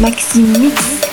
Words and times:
Maxime 0.00 0.58
Mix. 0.58 1.10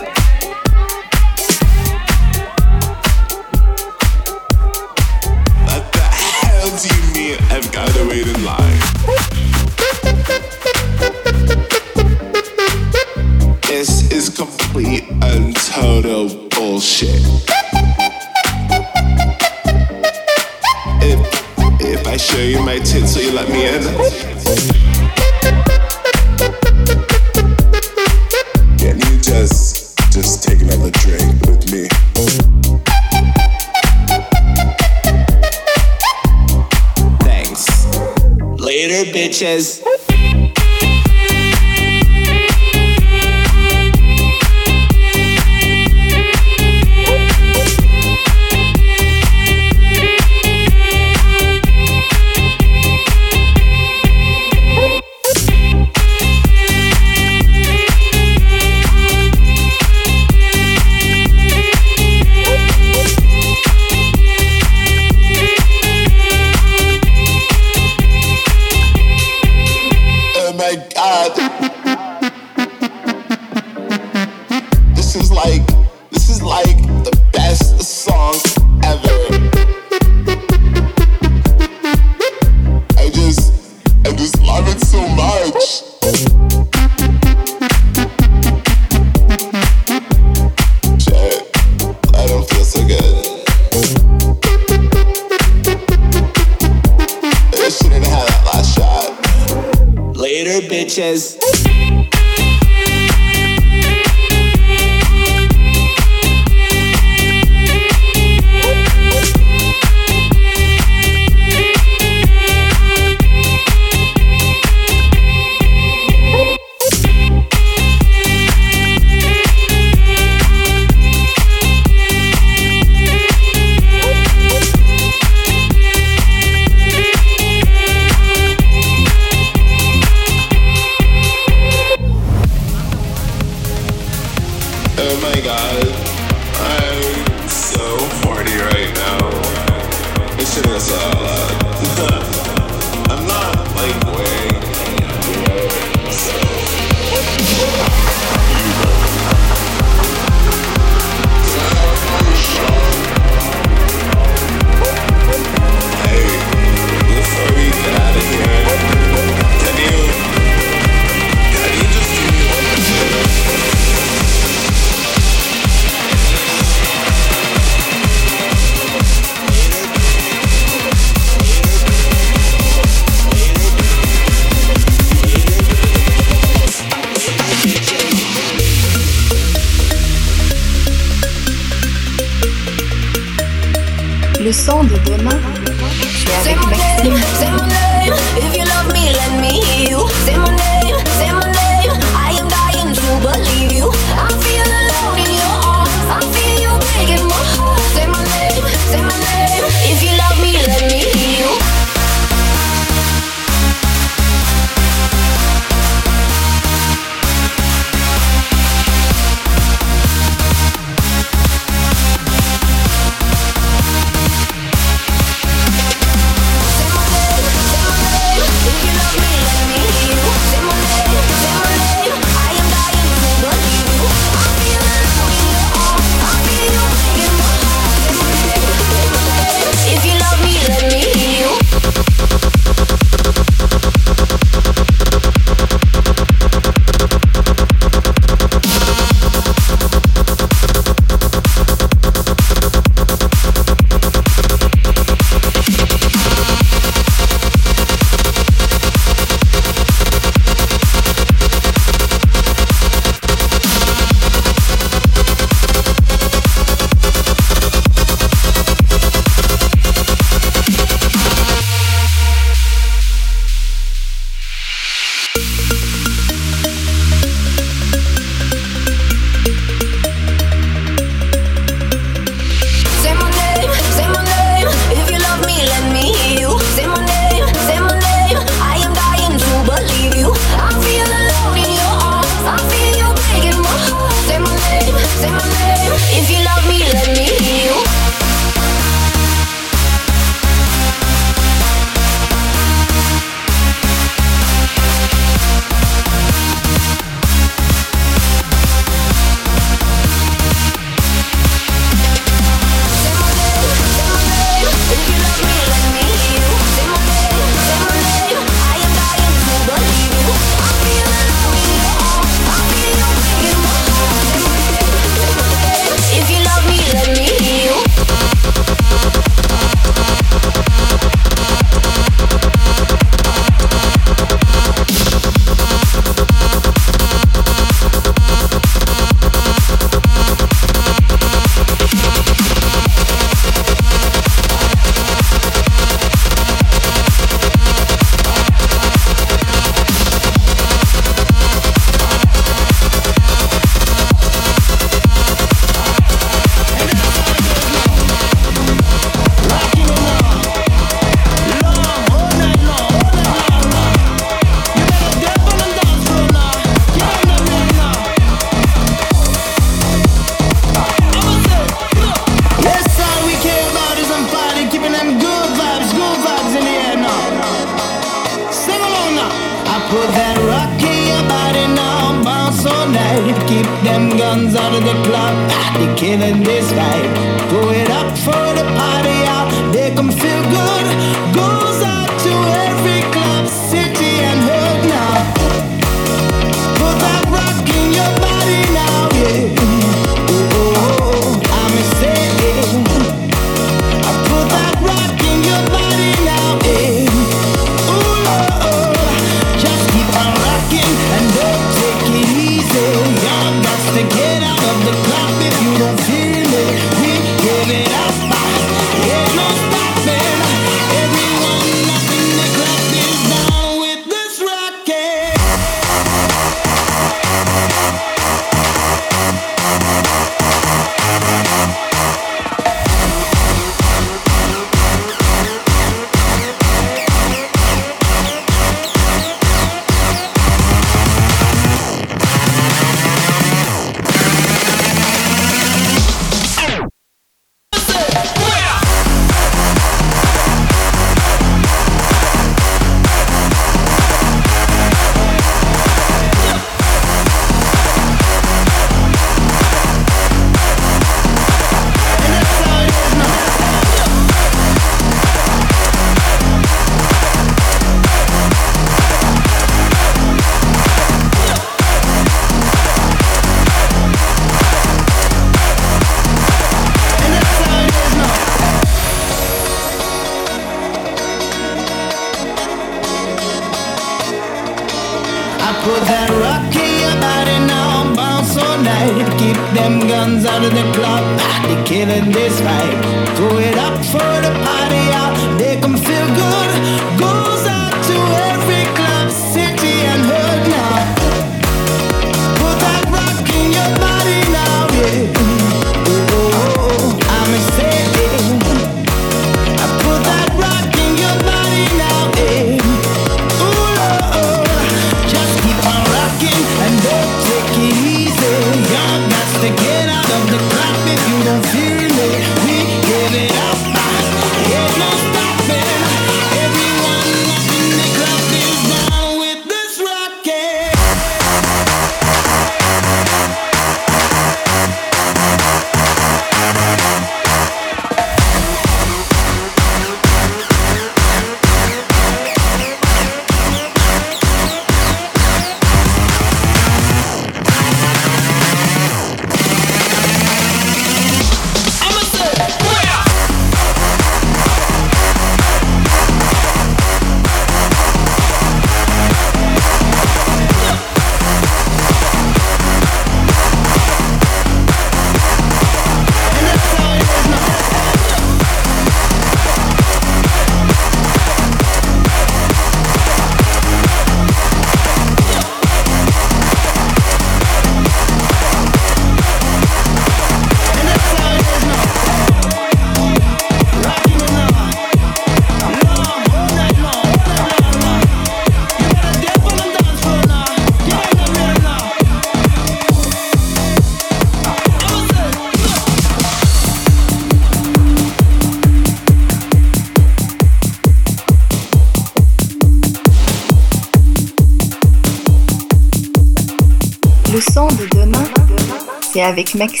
Avec. 599.51 599.75
Maxime. 599.75 600.00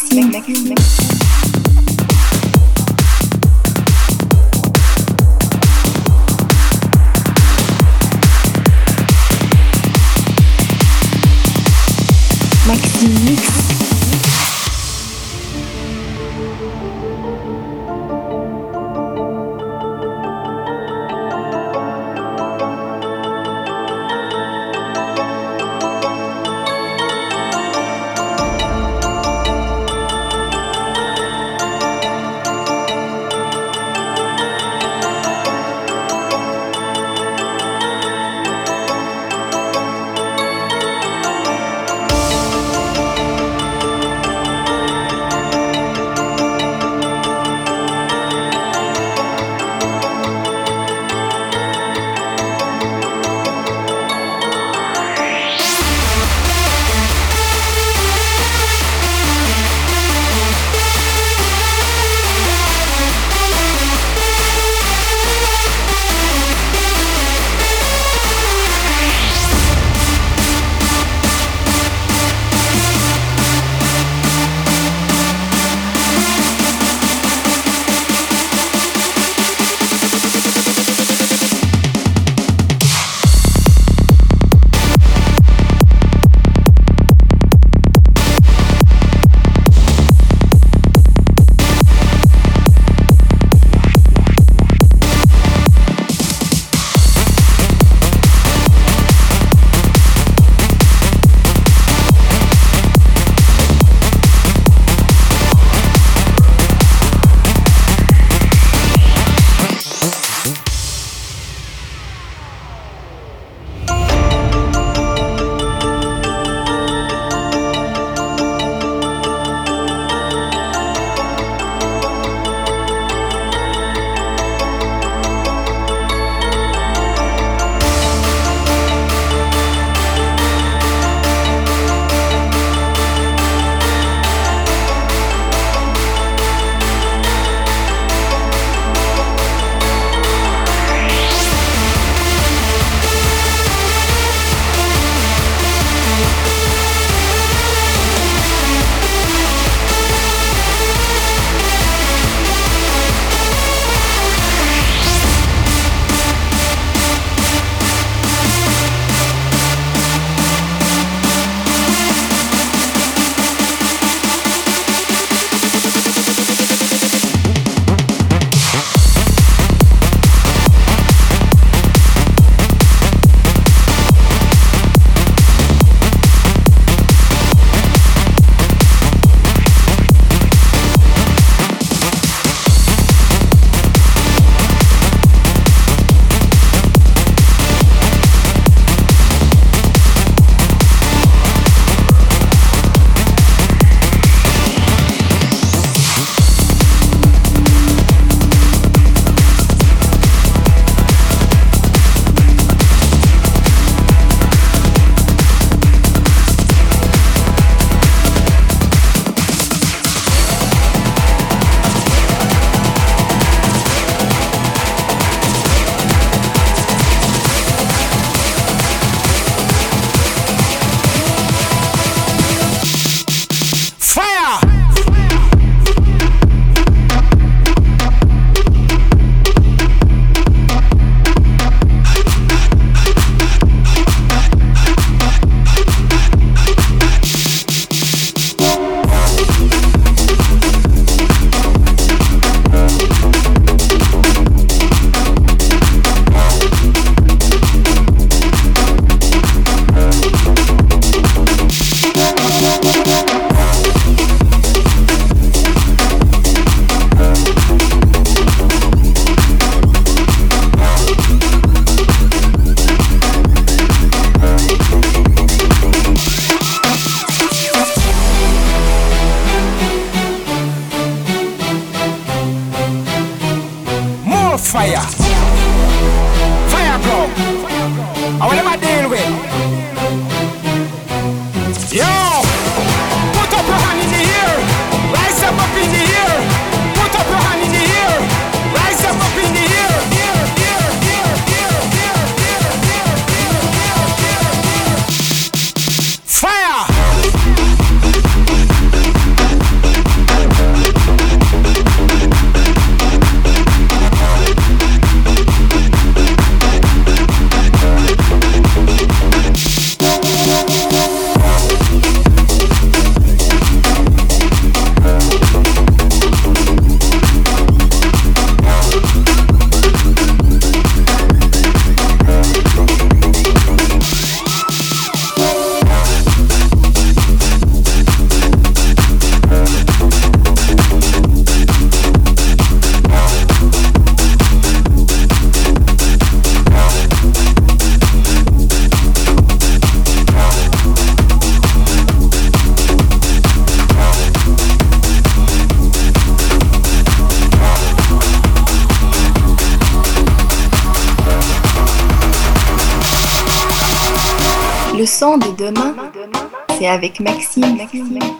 Avec 357.01 357.19
Maxime. 357.19 357.77
Maxime. 357.77 358.30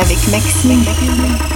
Avec 0.00 0.28
Maxime. 0.28 1.55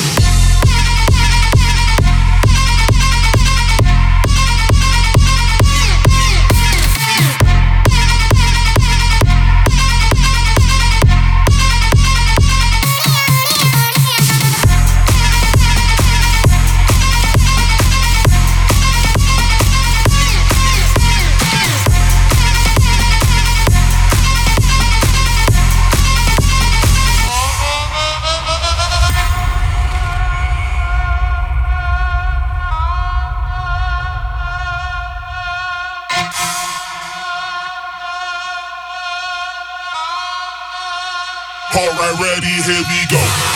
here 42.67 42.75
we 42.75 43.07
go. 43.09 43.50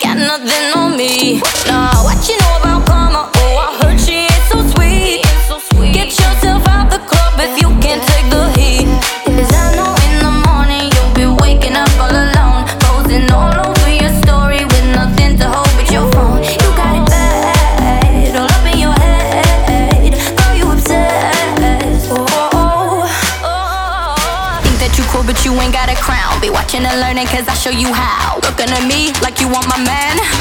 Got 0.00 0.16
nothing 0.18 0.72
on 0.74 0.96
me. 0.96 1.40
Nah, 1.66 2.02
what 2.04 2.28
you 2.28 2.36
know 2.38 2.56
about 2.60 2.86
karma? 2.86 3.30
Oh, 3.34 3.56
I 3.64 3.78
heard 3.82 4.00
she 4.00 4.26
ain't 4.26 4.44
so 4.48 4.62
sweet. 4.74 5.22
Get 5.92 6.08
yourself 6.08 6.66
out 6.68 6.90
the 6.90 6.98
club 6.98 7.34
if 7.38 7.60
you 7.60 7.68
can't 7.80 8.02
take 8.02 8.28
the 8.30 8.50
heat. 8.58 8.86
Cause 9.24 9.52
I 9.54 9.74
know 9.76 9.92
in 10.08 10.14
the 10.24 10.32
morning 10.48 10.90
you'll 10.92 11.14
be 11.14 11.26
waking 11.42 11.76
up 11.76 11.88
all 12.00 12.10
alone. 12.10 12.66
Posing 12.84 13.30
all 13.30 13.54
over 13.54 13.90
your 13.90 14.12
story 14.22 14.64
with 14.64 14.86
nothing 14.94 15.38
to 15.38 15.46
hold 15.48 15.70
but 15.76 15.90
your 15.90 16.10
phone. 16.12 16.42
You 16.42 16.70
got 16.76 16.92
it 16.96 17.06
bad, 17.08 18.36
all 18.36 18.44
up 18.50 18.64
in 18.72 18.78
your 18.78 18.92
head. 18.92 20.12
Girl, 20.36 20.54
you 20.56 20.66
obsessed. 20.72 22.10
Oh, 22.10 22.26
oh, 22.28 22.50
oh. 22.52 23.08
oh, 23.44 24.58
oh. 24.58 24.60
Think 24.62 24.78
that 24.80 24.94
you 24.98 25.04
cool, 25.08 25.24
but 25.24 25.44
you 25.44 25.52
ain't 25.60 25.72
got 25.72 25.88
a 25.88 25.96
crown. 25.96 26.40
Be 26.40 26.50
watching 26.50 26.84
and 26.84 27.00
learning, 27.00 27.26
cause 27.26 27.48
I 27.48 27.54
show 27.54 27.70
you 27.70 27.92
how. 27.92 28.36
Looking 28.44 28.68
at 28.70 28.84
me 28.86 29.12
like 29.36 29.40
you 29.40 29.48
want 29.52 29.68
my 29.68 29.84
man. 29.84 30.35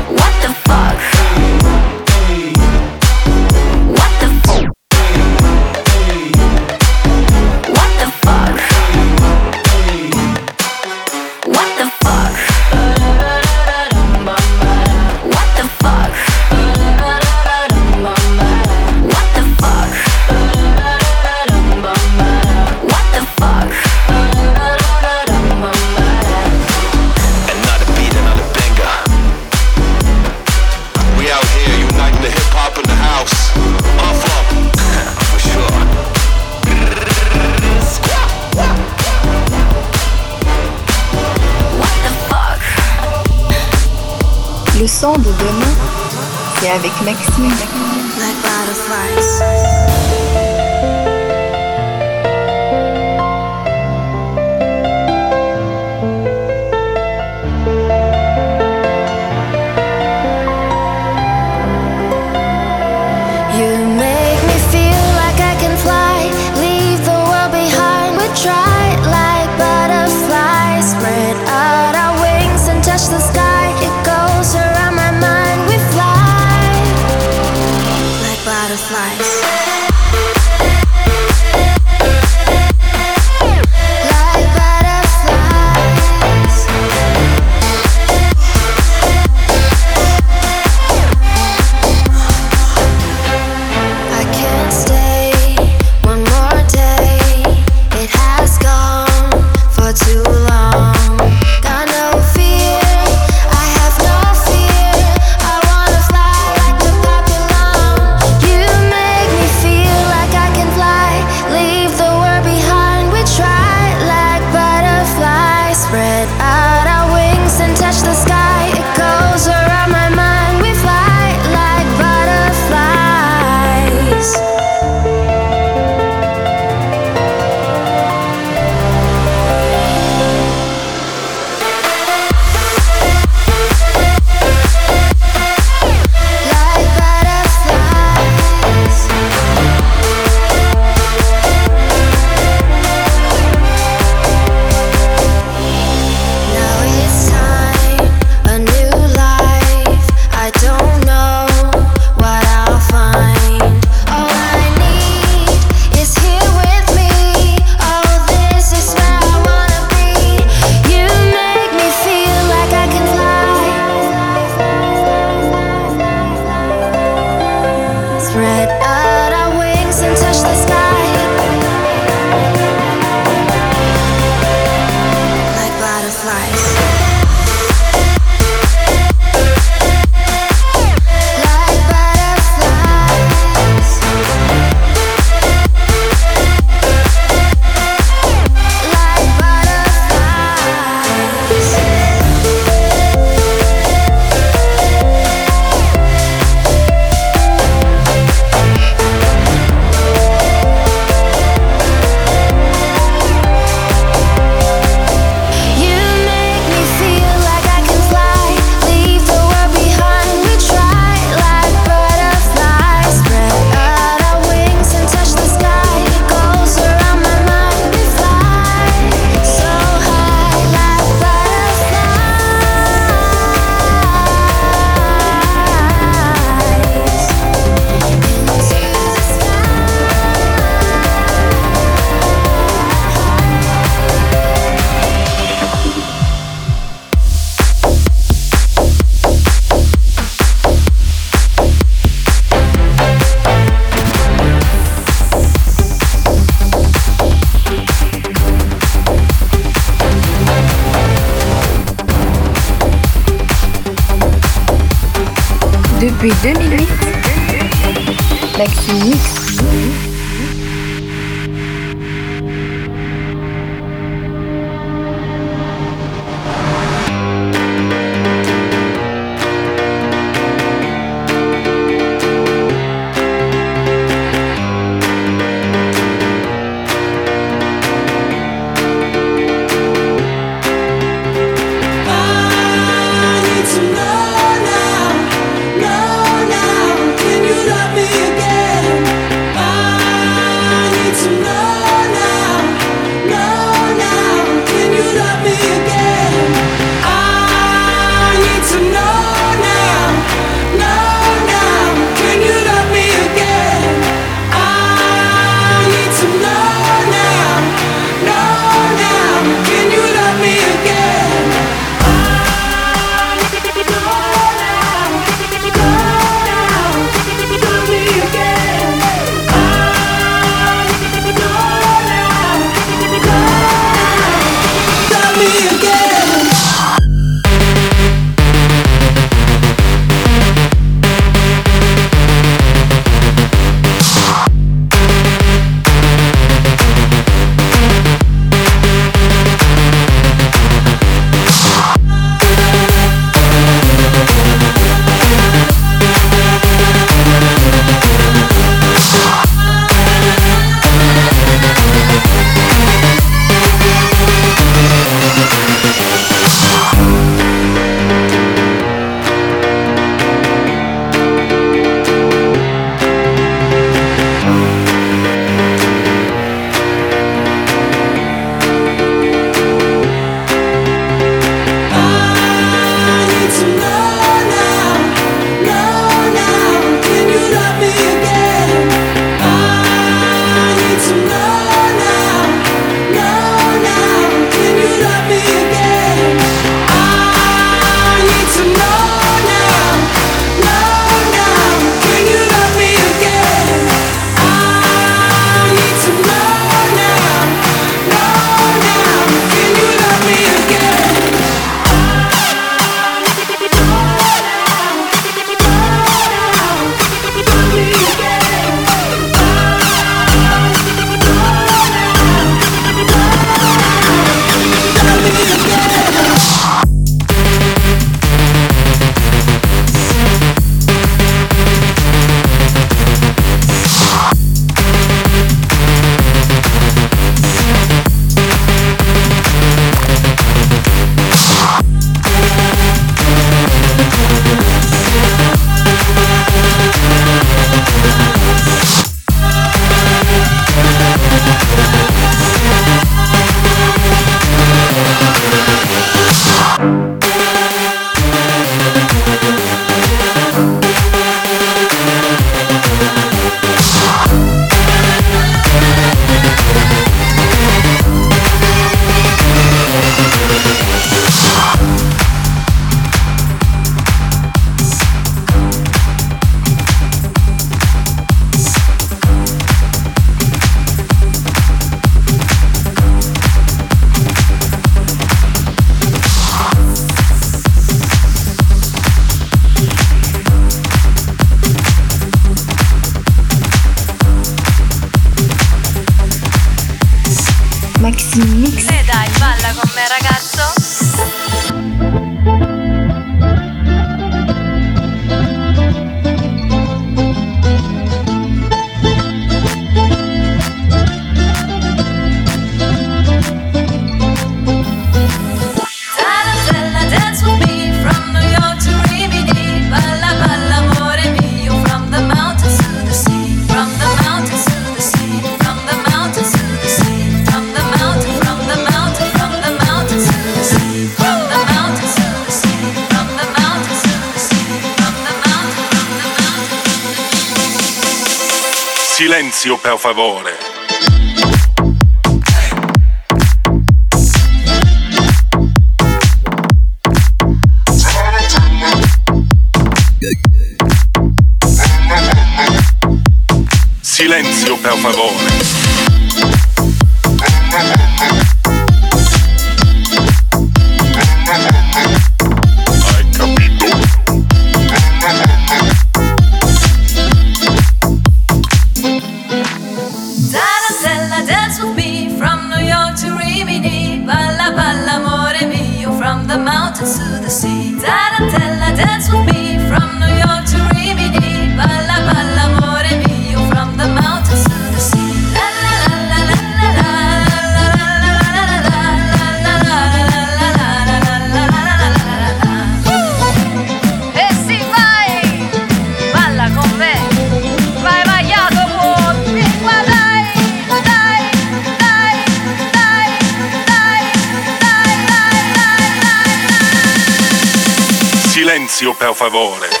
Per 599.21 599.35
favore. 599.35 600.00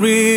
We 0.00 0.29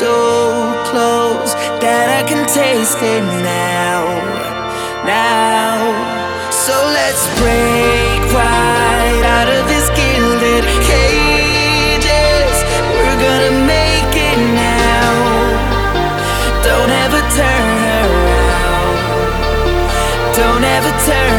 so 0.00 0.72
close 0.88 1.52
that 1.84 2.08
I 2.08 2.22
can 2.24 2.48
taste 2.48 3.04
it 3.04 3.20
now. 3.44 4.00
Now, 5.04 5.76
so 6.48 6.72
let's 6.72 7.28
break 7.36 8.20
right 8.32 9.24
out 9.36 9.48
of 9.56 9.68
this 9.68 9.92
gilded 9.92 10.64
cages. 10.88 12.54
We're 12.96 13.20
gonna 13.26 13.54
make 13.68 14.12
it 14.16 14.40
now. 14.56 15.12
Don't 16.64 16.92
ever 17.04 17.20
turn 17.36 17.68
around. 18.00 18.96
Don't 20.32 20.64
ever 20.64 20.92
turn. 21.04 21.29